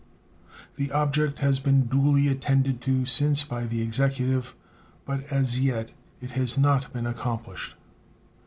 [0.77, 4.55] The object has been duly attended to since by the Executive,
[5.05, 7.75] but as yet it has not been accomplished.